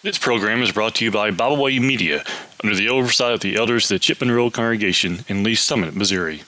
This 0.00 0.16
program 0.16 0.62
is 0.62 0.70
brought 0.70 0.94
to 0.96 1.04
you 1.04 1.10
by 1.10 1.32
Byway 1.32 1.80
Media 1.80 2.22
under 2.62 2.76
the 2.76 2.88
oversight 2.88 3.32
of 3.32 3.40
the 3.40 3.56
elders 3.56 3.86
of 3.86 3.96
the 3.96 3.98
Chipman 3.98 4.30
Road 4.30 4.52
Congregation 4.52 5.24
in 5.26 5.42
Lee's 5.42 5.58
Summit, 5.58 5.96
Missouri. 5.96 6.42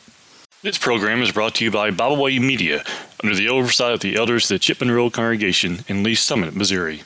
This 0.63 0.79
program 0.79 1.21
is 1.21 1.33
brought 1.33 1.57
to 1.57 1.65
you 1.65 1.71
by 1.73 1.91
Byway 1.91 2.39
Media 2.39 2.85
under 3.25 3.35
the 3.35 3.49
oversight 3.49 3.93
of 3.93 4.01
the 4.01 4.15
elders 4.15 4.45
of 4.45 4.55
the 4.55 4.59
Chipman 4.61 4.93
Road 4.93 5.15
Congregation 5.15 5.81
in 5.89 6.05
Lee's 6.05 6.21
Summit, 6.21 6.55
Missouri. 6.55 7.03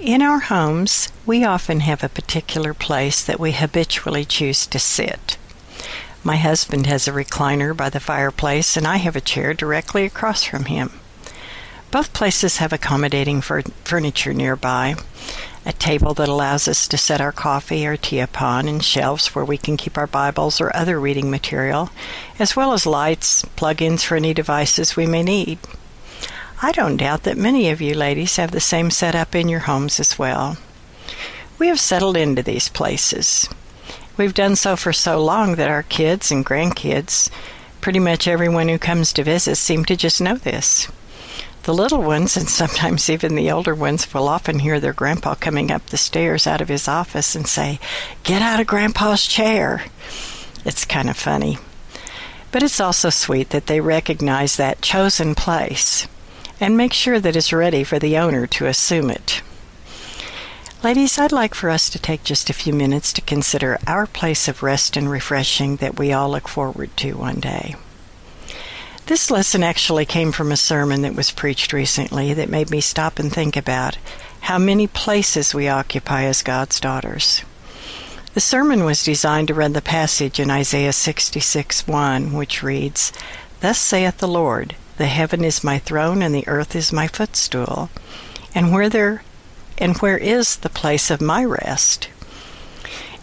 In 0.00 0.20
our 0.20 0.40
homes, 0.40 1.12
we 1.24 1.44
often 1.44 1.78
have 1.78 2.02
a 2.02 2.08
particular 2.08 2.74
place 2.74 3.24
that 3.24 3.38
we 3.38 3.52
habitually 3.52 4.24
choose 4.24 4.66
to 4.66 4.80
sit. 4.80 5.38
My 6.24 6.38
husband 6.38 6.86
has 6.86 7.06
a 7.06 7.12
recliner 7.12 7.76
by 7.76 7.88
the 7.88 8.00
fireplace, 8.00 8.76
and 8.76 8.84
I 8.84 8.96
have 8.96 9.14
a 9.14 9.20
chair 9.20 9.54
directly 9.54 10.04
across 10.06 10.42
from 10.42 10.64
him. 10.64 10.98
Both 11.90 12.12
places 12.12 12.58
have 12.58 12.72
accommodating 12.72 13.40
furniture 13.40 14.32
nearby 14.32 14.94
a 15.66 15.72
table 15.74 16.14
that 16.14 16.28
allows 16.28 16.66
us 16.66 16.88
to 16.88 16.96
set 16.96 17.20
our 17.20 17.32
coffee 17.32 17.86
or 17.86 17.96
tea 17.96 18.20
upon, 18.20 18.66
and 18.66 18.82
shelves 18.82 19.34
where 19.34 19.44
we 19.44 19.58
can 19.58 19.76
keep 19.76 19.98
our 19.98 20.06
Bibles 20.06 20.60
or 20.60 20.74
other 20.74 20.98
reading 20.98 21.30
material, 21.30 21.90
as 22.38 22.56
well 22.56 22.72
as 22.72 22.86
lights, 22.86 23.44
plug 23.56 23.82
ins 23.82 24.02
for 24.02 24.16
any 24.16 24.32
devices 24.32 24.96
we 24.96 25.06
may 25.06 25.22
need. 25.22 25.58
I 26.62 26.72
don't 26.72 26.96
doubt 26.96 27.24
that 27.24 27.36
many 27.36 27.70
of 27.70 27.80
you 27.80 27.94
ladies 27.94 28.36
have 28.36 28.52
the 28.52 28.60
same 28.60 28.90
setup 28.90 29.34
in 29.34 29.48
your 29.48 29.60
homes 29.60 30.00
as 30.00 30.18
well. 30.18 30.56
We 31.58 31.68
have 31.68 31.80
settled 31.80 32.16
into 32.16 32.42
these 32.42 32.70
places. 32.70 33.48
We've 34.16 34.34
done 34.34 34.56
so 34.56 34.76
for 34.76 34.92
so 34.92 35.22
long 35.22 35.56
that 35.56 35.70
our 35.70 35.82
kids 35.82 36.30
and 36.30 36.44
grandkids, 36.44 37.30
pretty 37.82 37.98
much 37.98 38.26
everyone 38.26 38.68
who 38.68 38.78
comes 38.78 39.12
to 39.12 39.24
visit, 39.24 39.56
seem 39.56 39.84
to 39.86 39.96
just 39.96 40.20
know 40.20 40.36
this. 40.36 40.88
The 41.64 41.74
little 41.74 42.02
ones, 42.02 42.36
and 42.36 42.48
sometimes 42.48 43.10
even 43.10 43.34
the 43.34 43.50
older 43.50 43.74
ones, 43.74 44.12
will 44.14 44.28
often 44.28 44.60
hear 44.60 44.80
their 44.80 44.94
grandpa 44.94 45.34
coming 45.34 45.70
up 45.70 45.86
the 45.86 45.98
stairs 45.98 46.46
out 46.46 46.60
of 46.60 46.68
his 46.68 46.88
office 46.88 47.34
and 47.34 47.46
say, 47.46 47.78
Get 48.22 48.40
out 48.40 48.60
of 48.60 48.66
grandpa's 48.66 49.26
chair. 49.26 49.84
It's 50.64 50.84
kind 50.84 51.10
of 51.10 51.16
funny. 51.16 51.58
But 52.50 52.62
it's 52.62 52.80
also 52.80 53.10
sweet 53.10 53.50
that 53.50 53.66
they 53.66 53.80
recognize 53.80 54.56
that 54.56 54.82
chosen 54.82 55.34
place 55.34 56.08
and 56.58 56.76
make 56.76 56.92
sure 56.92 57.20
that 57.20 57.36
it's 57.36 57.52
ready 57.52 57.84
for 57.84 57.98
the 57.98 58.16
owner 58.18 58.46
to 58.46 58.66
assume 58.66 59.10
it. 59.10 59.42
Ladies, 60.82 61.18
I'd 61.18 61.30
like 61.30 61.54
for 61.54 61.68
us 61.68 61.90
to 61.90 61.98
take 61.98 62.24
just 62.24 62.48
a 62.48 62.54
few 62.54 62.72
minutes 62.72 63.12
to 63.12 63.20
consider 63.20 63.78
our 63.86 64.06
place 64.06 64.48
of 64.48 64.62
rest 64.62 64.96
and 64.96 65.10
refreshing 65.10 65.76
that 65.76 65.98
we 65.98 66.10
all 66.12 66.30
look 66.30 66.48
forward 66.48 66.96
to 66.98 67.12
one 67.12 67.38
day. 67.38 67.76
This 69.10 69.28
lesson 69.28 69.64
actually 69.64 70.06
came 70.06 70.30
from 70.30 70.52
a 70.52 70.56
sermon 70.56 71.02
that 71.02 71.16
was 71.16 71.32
preached 71.32 71.72
recently 71.72 72.32
that 72.32 72.48
made 72.48 72.70
me 72.70 72.80
stop 72.80 73.18
and 73.18 73.32
think 73.32 73.56
about 73.56 73.98
how 74.42 74.56
many 74.56 74.86
places 74.86 75.52
we 75.52 75.66
occupy 75.66 76.22
as 76.22 76.44
God's 76.44 76.78
daughters. 76.78 77.42
The 78.34 78.40
sermon 78.40 78.84
was 78.84 79.02
designed 79.02 79.48
to 79.48 79.54
read 79.54 79.74
the 79.74 79.82
passage 79.82 80.38
in 80.38 80.48
Isaiah 80.48 80.92
66 80.92 81.88
1, 81.88 82.32
which 82.34 82.62
reads, 82.62 83.12
Thus 83.58 83.80
saith 83.80 84.18
the 84.18 84.28
Lord, 84.28 84.76
the 84.96 85.06
heaven 85.06 85.42
is 85.42 85.64
my 85.64 85.80
throne 85.80 86.22
and 86.22 86.32
the 86.32 86.46
earth 86.46 86.76
is 86.76 86.92
my 86.92 87.08
footstool. 87.08 87.90
And 88.54 88.72
where 88.72 88.88
there 88.88 89.24
and 89.76 89.96
where 89.96 90.18
is 90.18 90.54
the 90.54 90.70
place 90.70 91.10
of 91.10 91.20
my 91.20 91.44
rest? 91.44 92.08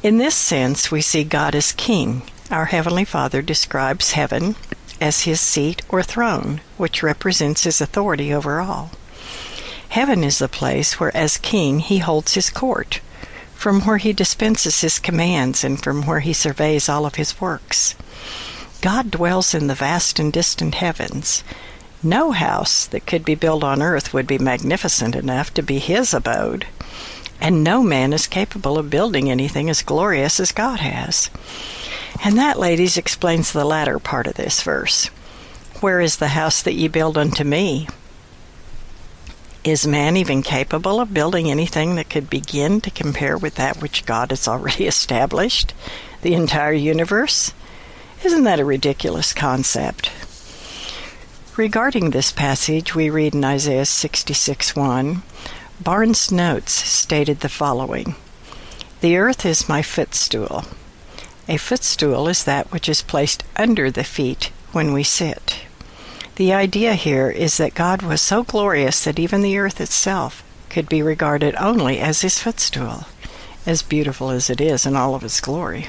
In 0.03 0.17
this 0.17 0.35
sense, 0.35 0.91
we 0.91 0.99
see 0.99 1.23
God 1.23 1.55
as 1.55 1.71
king. 1.71 2.23
Our 2.51 2.65
heavenly 2.65 3.05
Father 3.05 3.41
describes 3.41 4.11
heaven 4.11 4.57
as 4.99 5.21
his 5.21 5.39
seat 5.41 5.81
or 5.89 6.03
throne, 6.03 6.61
which 6.77 7.03
represents 7.03 7.63
his 7.63 7.81
authority 7.81 8.33
over 8.33 8.59
all. 8.59 8.91
Heaven 9.89 10.23
is 10.23 10.39
the 10.39 10.47
place 10.47 10.99
where, 10.99 11.15
as 11.15 11.37
king, 11.37 11.79
he 11.79 11.99
holds 11.99 12.33
his 12.33 12.49
court, 12.49 12.99
from 13.55 13.81
where 13.81 13.97
he 13.97 14.13
dispenses 14.13 14.81
his 14.81 14.99
commands, 14.99 15.63
and 15.63 15.81
from 15.81 16.05
where 16.05 16.19
he 16.19 16.33
surveys 16.33 16.89
all 16.89 17.05
of 17.05 17.15
his 17.15 17.39
works. 17.39 17.95
God 18.81 19.09
dwells 19.09 19.53
in 19.53 19.67
the 19.67 19.75
vast 19.75 20.19
and 20.19 20.31
distant 20.31 20.75
heavens. 20.75 21.43
No 22.03 22.31
house 22.31 22.85
that 22.85 23.07
could 23.07 23.25
be 23.25 23.33
built 23.33 23.63
on 23.63 23.81
earth 23.81 24.13
would 24.13 24.27
be 24.27 24.37
magnificent 24.37 25.15
enough 25.15 25.53
to 25.55 25.63
be 25.63 25.79
his 25.79 26.13
abode, 26.13 26.67
and 27.41 27.63
no 27.63 27.81
man 27.81 28.13
is 28.13 28.27
capable 28.27 28.77
of 28.77 28.89
building 28.89 29.31
anything 29.31 29.69
as 29.69 29.81
glorious 29.81 30.39
as 30.39 30.51
God 30.51 30.79
has. 30.79 31.29
And 32.23 32.37
that, 32.37 32.59
ladies, 32.59 32.97
explains 32.97 33.51
the 33.51 33.65
latter 33.65 33.99
part 33.99 34.27
of 34.27 34.35
this 34.35 34.61
verse. 34.61 35.07
Where 35.79 35.99
is 35.99 36.17
the 36.17 36.29
house 36.29 36.61
that 36.61 36.73
ye 36.73 36.87
build 36.87 37.17
unto 37.17 37.43
me? 37.43 37.87
Is 39.63 39.85
man 39.85 40.17
even 40.17 40.41
capable 40.41 40.99
of 40.99 41.13
building 41.13 41.51
anything 41.51 41.95
that 41.95 42.09
could 42.09 42.29
begin 42.29 42.81
to 42.81 42.89
compare 42.89 43.37
with 43.37 43.55
that 43.55 43.81
which 43.81 44.05
God 44.05 44.31
has 44.31 44.47
already 44.47 44.87
established? 44.87 45.73
The 46.21 46.33
entire 46.33 46.73
universe? 46.73 47.53
Isn't 48.23 48.45
that 48.45 48.59
a 48.59 48.65
ridiculous 48.65 49.33
concept? 49.33 50.11
Regarding 51.55 52.09
this 52.09 52.31
passage, 52.31 52.95
we 52.95 53.09
read 53.09 53.35
in 53.35 53.43
Isaiah 53.43 53.85
66 53.85 54.75
1, 54.75 55.21
Barnes' 55.79 56.31
Notes 56.31 56.71
stated 56.71 57.41
the 57.41 57.49
following 57.49 58.15
The 59.01 59.17
earth 59.17 59.45
is 59.45 59.69
my 59.69 59.81
footstool. 59.81 60.63
A 61.49 61.57
footstool 61.57 62.27
is 62.27 62.43
that 62.43 62.71
which 62.71 62.89
is 62.89 63.01
placed 63.01 63.43
under 63.55 63.89
the 63.89 64.03
feet 64.03 64.51
when 64.73 64.93
we 64.93 65.03
sit. 65.03 65.61
The 66.35 66.53
idea 66.53 66.93
here 66.95 67.29
is 67.29 67.57
that 67.57 67.73
God 67.73 68.01
was 68.01 68.21
so 68.21 68.43
glorious 68.43 69.03
that 69.03 69.19
even 69.19 69.41
the 69.41 69.57
earth 69.57 69.79
itself 69.79 70.43
could 70.69 70.89
be 70.89 71.01
regarded 71.01 71.55
only 71.55 71.99
as 71.99 72.21
his 72.21 72.39
footstool, 72.39 73.05
as 73.65 73.81
beautiful 73.81 74.29
as 74.29 74.49
it 74.49 74.59
is 74.59 74.85
in 74.85 74.95
all 74.95 75.15
of 75.15 75.23
its 75.23 75.39
glory. 75.39 75.87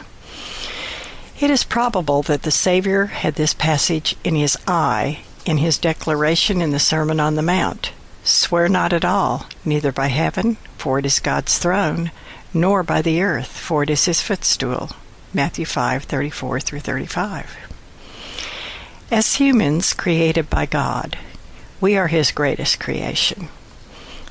It 1.41 1.51
is 1.51 1.65
probable 1.65 2.23
that 2.23 2.43
the 2.43 2.51
Savior 2.51 3.07
had 3.07 3.35
this 3.35 3.55
passage 3.55 4.17
in 4.25 4.37
his 4.37 4.57
eye 4.67 5.21
in 5.45 5.59
his 5.59 5.79
declaration 5.79 6.61
in 6.61 6.71
the 6.71 6.79
Sermon 6.79 7.21
on 7.21 7.35
the 7.35 7.43
Mount 7.43 7.93
Swear 8.29 8.69
not 8.69 8.93
at 8.93 9.07
all, 9.07 9.47
neither 9.65 9.91
by 9.91 10.09
heaven, 10.09 10.59
for 10.77 10.99
it 10.99 11.07
is 11.07 11.19
God's 11.19 11.57
throne, 11.57 12.11
nor 12.53 12.83
by 12.83 13.01
the 13.01 13.23
earth, 13.23 13.49
for 13.49 13.83
it 13.83 13.89
is 13.89 14.05
his 14.05 14.21
footstool. 14.21 14.91
Matthew 15.35 15.67
5:34 15.67 16.61
through 16.61 16.81
35. 16.81 17.57
As 19.11 19.35
humans 19.35 19.93
created 19.93 20.49
by 20.49 20.65
God, 20.65 21.19
we 21.83 21.99
are 21.99 22.09
his 22.09 22.31
greatest 22.31 22.81
creation. 22.81 23.49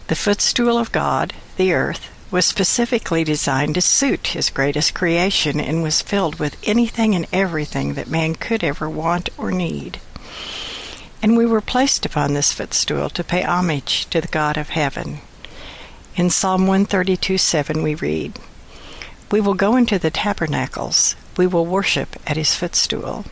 The 0.07 0.15
footstool 0.15 0.77
of 0.77 0.91
God, 0.91 1.33
the 1.55 1.71
earth, 1.71 2.09
was 2.31 2.45
specifically 2.45 3.23
designed 3.23 3.75
to 3.75 3.81
suit 3.81 4.27
his 4.27 4.49
greatest 4.49 4.95
creation 4.95 5.59
and 5.59 5.83
was 5.83 6.01
filled 6.01 6.39
with 6.39 6.57
anything 6.63 7.13
and 7.13 7.27
everything 7.31 7.93
that 7.93 8.09
man 8.09 8.33
could 8.33 8.63
ever 8.63 8.89
want 8.89 9.29
or 9.37 9.51
need. 9.51 9.99
And 11.21 11.37
we 11.37 11.45
were 11.45 11.61
placed 11.61 12.05
upon 12.05 12.33
this 12.33 12.53
footstool 12.53 13.09
to 13.11 13.23
pay 13.23 13.43
homage 13.43 14.07
to 14.09 14.19
the 14.19 14.27
God 14.27 14.57
of 14.57 14.69
heaven. 14.69 15.19
In 16.15 16.31
Psalm 16.31 16.65
132 16.65 17.37
7, 17.37 17.83
we 17.83 17.93
read, 17.93 18.39
We 19.29 19.41
will 19.41 19.55
go 19.55 19.75
into 19.75 19.99
the 19.99 20.11
tabernacles, 20.11 21.15
we 21.35 21.47
will 21.47 21.65
worship 21.65 22.15
at 22.25 22.37
his 22.37 22.55
footstool. 22.55 23.25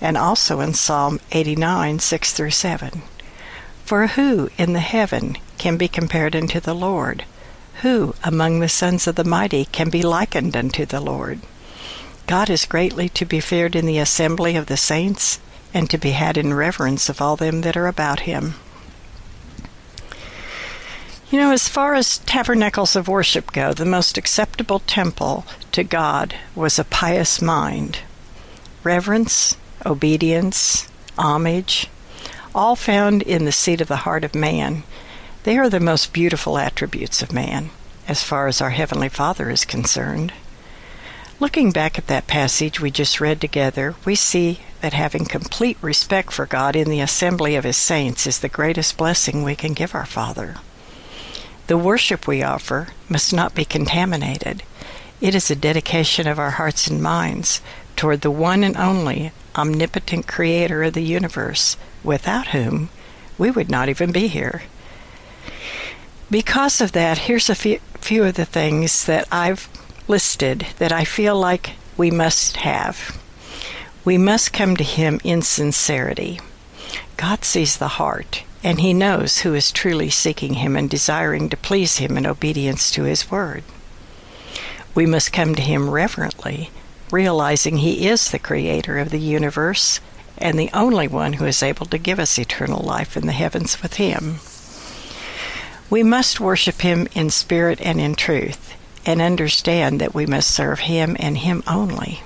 And 0.00 0.16
also 0.16 0.60
in 0.60 0.74
Psalm 0.74 1.20
89 1.32 1.98
6 1.98 2.32
through 2.32 2.50
7, 2.50 3.02
For 3.84 4.06
who 4.08 4.50
in 4.56 4.72
the 4.72 4.80
heaven 4.80 5.36
can 5.58 5.76
be 5.76 5.88
compared 5.88 6.36
unto 6.36 6.60
the 6.60 6.74
Lord? 6.74 7.24
Who 7.82 8.14
among 8.22 8.60
the 8.60 8.68
sons 8.68 9.06
of 9.06 9.16
the 9.16 9.24
mighty 9.24 9.64
can 9.66 9.90
be 9.90 10.02
likened 10.02 10.56
unto 10.56 10.86
the 10.86 11.00
Lord? 11.00 11.40
God 12.26 12.50
is 12.50 12.64
greatly 12.64 13.08
to 13.10 13.24
be 13.24 13.40
feared 13.40 13.76
in 13.76 13.86
the 13.86 13.98
assembly 13.98 14.56
of 14.56 14.66
the 14.66 14.76
saints 14.76 15.38
and 15.72 15.90
to 15.90 15.98
be 15.98 16.12
had 16.12 16.36
in 16.36 16.54
reverence 16.54 17.08
of 17.08 17.20
all 17.20 17.36
them 17.36 17.60
that 17.60 17.76
are 17.76 17.86
about 17.86 18.20
him. 18.20 18.54
You 21.28 21.40
know, 21.40 21.50
as 21.50 21.68
far 21.68 21.94
as 21.94 22.18
tabernacles 22.18 22.94
of 22.94 23.08
worship 23.08 23.50
go, 23.50 23.72
the 23.72 23.84
most 23.84 24.16
acceptable 24.16 24.78
temple 24.78 25.44
to 25.72 25.82
God 25.82 26.36
was 26.54 26.78
a 26.78 26.84
pious 26.84 27.42
mind. 27.42 27.98
Reverence, 28.84 29.56
obedience, 29.84 30.86
homage, 31.18 31.88
all 32.54 32.76
found 32.76 33.22
in 33.22 33.44
the 33.44 33.50
seat 33.50 33.80
of 33.80 33.88
the 33.88 34.04
heart 34.06 34.22
of 34.22 34.36
man. 34.36 34.84
They 35.42 35.58
are 35.58 35.68
the 35.68 35.80
most 35.80 36.12
beautiful 36.12 36.58
attributes 36.58 37.22
of 37.22 37.32
man, 37.32 37.70
as 38.06 38.22
far 38.22 38.46
as 38.46 38.60
our 38.60 38.70
Heavenly 38.70 39.08
Father 39.08 39.50
is 39.50 39.64
concerned. 39.64 40.32
Looking 41.40 41.72
back 41.72 41.98
at 41.98 42.06
that 42.06 42.28
passage 42.28 42.80
we 42.80 42.92
just 42.92 43.20
read 43.20 43.40
together, 43.40 43.96
we 44.04 44.14
see 44.14 44.60
that 44.80 44.92
having 44.92 45.24
complete 45.24 45.76
respect 45.82 46.32
for 46.32 46.46
God 46.46 46.76
in 46.76 46.88
the 46.88 47.00
assembly 47.00 47.56
of 47.56 47.64
His 47.64 47.76
saints 47.76 48.28
is 48.28 48.38
the 48.38 48.48
greatest 48.48 48.96
blessing 48.96 49.42
we 49.42 49.56
can 49.56 49.72
give 49.72 49.92
our 49.92 50.06
Father. 50.06 50.58
The 51.66 51.76
worship 51.76 52.26
we 52.26 52.42
offer 52.42 52.88
must 53.08 53.32
not 53.32 53.54
be 53.54 53.64
contaminated. 53.64 54.62
It 55.20 55.34
is 55.34 55.50
a 55.50 55.56
dedication 55.56 56.28
of 56.28 56.38
our 56.38 56.52
hearts 56.52 56.86
and 56.86 57.02
minds 57.02 57.60
toward 57.96 58.20
the 58.20 58.30
one 58.30 58.62
and 58.62 58.76
only 58.76 59.32
omnipotent 59.56 60.28
Creator 60.28 60.84
of 60.84 60.92
the 60.92 61.02
universe, 61.02 61.76
without 62.04 62.48
whom 62.48 62.90
we 63.38 63.50
would 63.50 63.70
not 63.70 63.88
even 63.88 64.12
be 64.12 64.28
here. 64.28 64.62
Because 66.30 66.80
of 66.80 66.92
that, 66.92 67.18
here's 67.18 67.48
a 67.48 67.54
few, 67.54 68.24
of 68.24 68.34
the 68.34 68.44
things 68.44 69.06
that 69.06 69.26
I've 69.32 69.68
listed 70.06 70.66
that 70.78 70.92
I 70.92 71.04
feel 71.04 71.36
like 71.36 71.72
we 71.96 72.10
must 72.10 72.58
have. 72.58 73.20
We 74.04 74.18
must 74.18 74.52
come 74.52 74.76
to 74.76 74.84
Him 74.84 75.20
in 75.24 75.42
sincerity. 75.42 76.38
God 77.16 77.44
sees 77.44 77.76
the 77.76 77.88
heart, 77.88 78.44
and 78.62 78.80
He 78.80 78.92
knows 78.92 79.40
who 79.40 79.54
is 79.54 79.70
truly 79.70 80.10
seeking 80.10 80.54
Him 80.54 80.76
and 80.76 80.88
desiring 80.88 81.48
to 81.48 81.56
please 81.56 81.98
Him 81.98 82.16
in 82.16 82.26
obedience 82.26 82.90
to 82.92 83.04
His 83.04 83.30
word. 83.30 83.64
We 84.94 85.06
must 85.06 85.32
come 85.32 85.54
to 85.54 85.62
Him 85.62 85.90
reverently, 85.90 86.70
realizing 87.10 87.78
He 87.78 88.08
is 88.08 88.30
the 88.30 88.38
Creator 88.38 88.98
of 88.98 89.10
the 89.10 89.20
universe 89.20 90.00
and 90.38 90.58
the 90.58 90.70
only 90.72 91.08
one 91.08 91.34
who 91.34 91.46
is 91.46 91.62
able 91.62 91.86
to 91.86 91.98
give 91.98 92.18
us 92.18 92.38
eternal 92.38 92.82
life 92.82 93.16
in 93.16 93.26
the 93.26 93.32
heavens 93.32 93.82
with 93.82 93.94
Him. 93.94 94.36
We 95.88 96.02
must 96.02 96.40
worship 96.40 96.80
Him 96.80 97.06
in 97.14 97.30
spirit 97.30 97.80
and 97.80 98.00
in 98.00 98.14
truth, 98.14 98.74
and 99.06 99.22
understand 99.22 100.00
that 100.00 100.14
we 100.14 100.26
must 100.26 100.50
serve 100.50 100.80
Him 100.80 101.16
and 101.20 101.38
Him 101.38 101.62
only. 101.66 102.22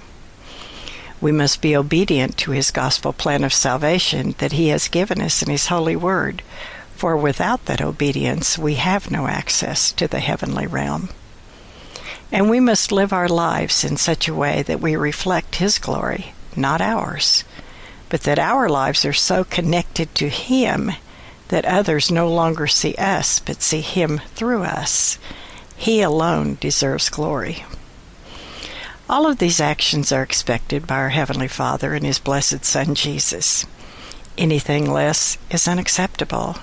We 1.20 1.32
must 1.32 1.60
be 1.60 1.76
obedient 1.76 2.38
to 2.38 2.52
His 2.52 2.70
gospel 2.70 3.12
plan 3.12 3.44
of 3.44 3.52
salvation 3.52 4.34
that 4.38 4.52
He 4.52 4.68
has 4.68 4.88
given 4.88 5.20
us 5.20 5.42
in 5.42 5.50
His 5.50 5.66
holy 5.66 5.96
word, 5.96 6.42
for 6.96 7.16
without 7.16 7.66
that 7.66 7.82
obedience 7.82 8.58
we 8.58 8.74
have 8.74 9.10
no 9.10 9.26
access 9.26 9.92
to 9.92 10.08
the 10.08 10.20
heavenly 10.20 10.66
realm. 10.66 11.10
And 12.32 12.48
we 12.48 12.60
must 12.60 12.92
live 12.92 13.12
our 13.12 13.28
lives 13.28 13.84
in 13.84 13.96
such 13.96 14.28
a 14.28 14.34
way 14.34 14.62
that 14.62 14.80
we 14.80 14.96
reflect 14.96 15.56
His 15.56 15.78
glory, 15.78 16.32
not 16.56 16.80
ours, 16.80 17.44
but 18.08 18.22
that 18.22 18.38
our 18.38 18.68
lives 18.68 19.04
are 19.04 19.12
so 19.12 19.44
connected 19.44 20.14
to 20.14 20.28
Him 20.28 20.92
that 21.48 21.64
others 21.64 22.10
no 22.10 22.28
longer 22.28 22.66
see 22.66 22.94
us 22.94 23.40
but 23.40 23.60
see 23.62 23.80
Him 23.80 24.20
through 24.34 24.62
us. 24.62 25.18
He 25.76 26.00
alone 26.00 26.56
deserves 26.60 27.08
glory. 27.08 27.64
All 29.10 29.26
of 29.26 29.38
these 29.38 29.60
actions 29.60 30.12
are 30.12 30.22
expected 30.22 30.86
by 30.86 30.94
our 30.94 31.08
Heavenly 31.08 31.48
Father 31.48 31.94
and 31.94 32.06
His 32.06 32.20
blessed 32.20 32.64
Son 32.64 32.94
Jesus. 32.94 33.66
Anything 34.38 34.88
less 34.88 35.36
is 35.50 35.66
unacceptable. 35.66 36.58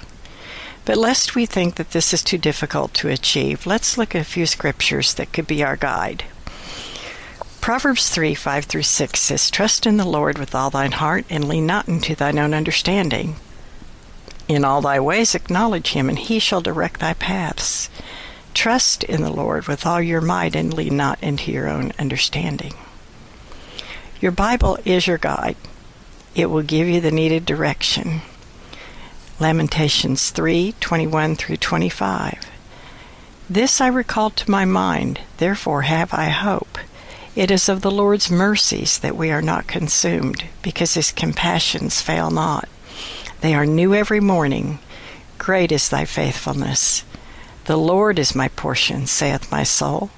But 0.85 0.95
lest 0.95 1.35
we 1.35 1.45
think 1.45 1.75
that 1.75 1.91
this 1.91 2.13
is 2.13 2.23
too 2.23 2.37
difficult 2.37 2.93
to 2.93 3.09
achieve, 3.09 3.65
let's 3.65 3.97
look 3.97 4.15
at 4.15 4.21
a 4.21 4.23
few 4.23 4.45
scriptures 4.45 5.13
that 5.15 5.33
could 5.33 5.45
be 5.45 5.61
our 5.61 5.75
guide. 5.75 6.23
Proverbs 7.59 8.07
3 8.07 8.33
5 8.33 8.63
through 8.63 8.83
6 8.83 9.19
says, 9.19 9.51
Trust 9.51 9.85
in 9.85 9.97
the 9.97 10.05
Lord 10.07 10.37
with 10.37 10.55
all 10.55 10.69
thine 10.69 10.93
heart, 10.93 11.25
and 11.29 11.49
lean 11.49 11.65
not 11.65 11.89
into 11.89 12.15
thine 12.15 12.39
own 12.39 12.53
understanding. 12.53 13.35
In 14.47 14.63
all 14.63 14.79
thy 14.79 15.01
ways 15.01 15.35
acknowledge 15.35 15.91
him, 15.91 16.07
and 16.07 16.17
he 16.17 16.39
shall 16.39 16.61
direct 16.61 17.01
thy 17.01 17.13
paths. 17.13 17.89
Trust 18.57 19.03
in 19.03 19.21
the 19.21 19.31
Lord 19.31 19.67
with 19.67 19.85
all 19.85 20.01
your 20.01 20.19
might, 20.19 20.55
and 20.55 20.73
lean 20.73 20.97
not 20.97 21.21
into 21.21 21.51
your 21.51 21.69
own 21.69 21.93
understanding. 21.99 22.73
Your 24.19 24.31
Bible 24.31 24.79
is 24.83 25.05
your 25.05 25.19
guide, 25.19 25.55
it 26.33 26.47
will 26.47 26.63
give 26.63 26.87
you 26.87 26.99
the 26.99 27.11
needed 27.11 27.45
direction. 27.45 28.21
Lamentations 29.39 30.31
3:21 30.31 31.35
through 31.35 31.57
25. 31.57 32.33
This 33.47 33.79
I 33.79 33.85
recall 33.85 34.31
to 34.31 34.49
my 34.49 34.65
mind, 34.65 35.19
therefore 35.37 35.83
have 35.83 36.11
I 36.11 36.29
hope. 36.29 36.79
It 37.35 37.51
is 37.51 37.69
of 37.69 37.81
the 37.81 37.91
Lord's 37.91 38.31
mercies 38.31 38.97
that 38.97 39.15
we 39.15 39.29
are 39.29 39.43
not 39.43 39.67
consumed, 39.67 40.45
because 40.63 40.95
his 40.95 41.11
compassions 41.11 42.01
fail 42.01 42.31
not. 42.31 42.67
They 43.41 43.53
are 43.53 43.67
new 43.67 43.93
every 43.93 44.19
morning. 44.19 44.79
Great 45.37 45.71
is 45.71 45.89
thy 45.89 46.05
faithfulness. 46.05 47.03
The 47.67 47.77
Lord 47.77 48.17
is 48.17 48.33
my 48.33 48.47
portion, 48.47 49.07
saith 49.07 49.51
my 49.51 49.63
soul. 49.63 50.09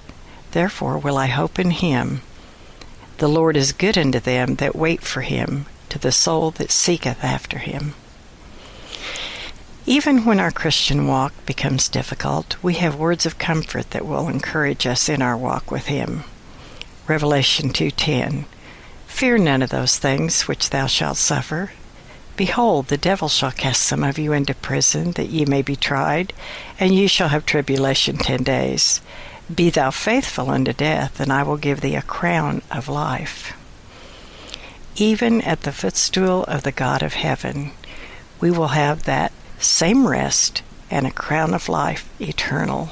Therefore 0.52 1.00
will 1.00 1.18
I 1.18 1.26
hope 1.26 1.58
in 1.58 1.72
him. 1.72 2.22
The 3.18 3.28
Lord 3.28 3.58
is 3.58 3.72
good 3.72 3.98
unto 3.98 4.20
them 4.20 4.58
that 4.58 4.76
wait 4.76 5.02
for 5.02 5.22
him, 5.22 5.66
to 5.90 5.98
the 5.98 6.12
soul 6.12 6.52
that 6.52 6.70
seeketh 6.70 7.24
after 7.24 7.58
him. 7.58 7.96
Even 9.88 10.26
when 10.26 10.40
our 10.40 10.52
Christian 10.52 11.08
walk 11.08 11.34
becomes 11.48 11.90
difficult, 11.90 12.56
we 12.62 12.76
have 12.76 12.94
words 12.96 13.26
of 13.26 13.40
comfort 13.40 13.90
that 13.90 14.06
will 14.06 14.28
encourage 14.28 14.86
us 14.86 15.10
in 15.10 15.20
our 15.20 15.36
walk 15.36 15.72
with 15.72 15.88
him. 15.88 16.26
Revelation 17.08 17.72
2:10 17.72 18.46
Fear 19.08 19.40
none 19.40 19.64
of 19.64 19.72
those 19.72 19.98
things 19.98 20.48
which 20.48 20.70
thou 20.70 20.86
shalt 20.86 21.18
suffer. 21.18 21.72
Behold, 22.40 22.88
the 22.88 22.96
devil 22.96 23.28
shall 23.28 23.52
cast 23.52 23.82
some 23.82 24.02
of 24.02 24.18
you 24.18 24.32
into 24.32 24.54
prison, 24.54 25.12
that 25.12 25.28
ye 25.28 25.44
may 25.44 25.62
be 25.62 25.76
tried, 25.76 26.32
and 26.80 26.96
ye 26.96 27.06
shall 27.06 27.28
have 27.28 27.46
tribulation 27.46 28.16
ten 28.16 28.44
days. 28.44 29.02
Be 29.54 29.70
thou 29.70 29.92
faithful 29.92 30.50
unto 30.50 30.72
death, 30.72 31.20
and 31.20 31.34
I 31.34 31.44
will 31.44 31.58
give 31.58 31.82
thee 31.82 31.98
a 31.98 32.02
crown 32.02 32.62
of 32.72 32.88
life. 32.88 33.52
Even 34.96 35.42
at 35.42 35.64
the 35.64 35.74
footstool 35.74 36.46
of 36.46 36.64
the 36.64 36.72
God 36.72 37.04
of 37.04 37.16
heaven, 37.16 37.72
we 38.40 38.50
will 38.50 38.70
have 38.70 39.04
that 39.04 39.34
same 39.60 40.08
rest 40.08 40.62
and 40.90 41.06
a 41.06 41.12
crown 41.12 41.54
of 41.54 41.68
life 41.68 42.08
eternal. 42.22 42.88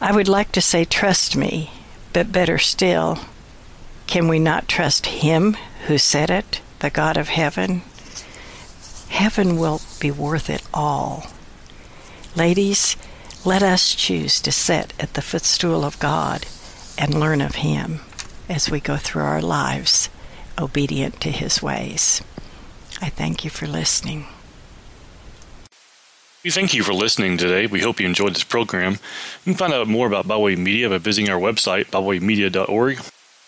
I 0.00 0.12
would 0.12 0.28
like 0.28 0.50
to 0.52 0.62
say, 0.62 0.86
trust 0.86 1.36
me, 1.36 1.72
but 2.14 2.32
better 2.32 2.56
still, 2.56 3.18
can 4.06 4.28
we 4.28 4.38
not 4.38 4.66
trust 4.66 5.04
Him 5.04 5.58
who 5.88 5.98
said 5.98 6.30
it? 6.30 6.62
The 6.82 6.90
God 6.90 7.16
of 7.16 7.28
heaven, 7.28 7.80
heaven 9.08 9.56
will 9.56 9.80
be 10.00 10.10
worth 10.10 10.50
it 10.50 10.62
all. 10.74 11.28
Ladies, 12.34 12.96
let 13.44 13.62
us 13.62 13.94
choose 13.94 14.40
to 14.40 14.50
sit 14.50 14.92
at 14.98 15.14
the 15.14 15.22
footstool 15.22 15.84
of 15.84 15.98
God 16.00 16.44
and 16.98 17.20
learn 17.20 17.40
of 17.40 17.54
Him 17.54 18.00
as 18.48 18.68
we 18.68 18.80
go 18.80 18.96
through 18.96 19.22
our 19.22 19.40
lives 19.40 20.10
obedient 20.58 21.20
to 21.20 21.30
His 21.30 21.62
ways. 21.62 22.20
I 23.00 23.10
thank 23.10 23.44
you 23.44 23.50
for 23.50 23.68
listening. 23.68 24.26
We 26.42 26.50
thank 26.50 26.74
you 26.74 26.82
for 26.82 26.92
listening 26.92 27.38
today. 27.38 27.68
We 27.68 27.80
hope 27.80 28.00
you 28.00 28.06
enjoyed 28.06 28.34
this 28.34 28.42
program. 28.42 28.94
You 29.44 29.52
can 29.52 29.54
find 29.54 29.72
out 29.72 29.86
more 29.86 30.08
about 30.08 30.26
Byway 30.26 30.56
Media 30.56 30.88
by 30.90 30.98
visiting 30.98 31.30
our 31.30 31.38
website, 31.38 31.86
bywaymedia.org. 31.90 32.98